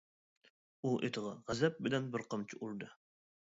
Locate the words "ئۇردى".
2.65-2.95